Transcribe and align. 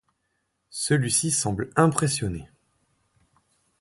Celui-ci 0.71 1.29
semble 1.29 1.69
impressionné. 1.75 2.49